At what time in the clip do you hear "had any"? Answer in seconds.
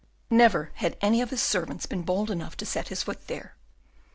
0.77-1.21